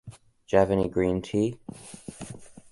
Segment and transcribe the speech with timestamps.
[0.09, 1.59] Do you have any green tea?